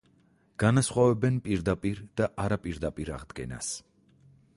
[0.61, 3.69] განასხვავებენ პირდაპირ და არაპირდაპირ აღდგენას.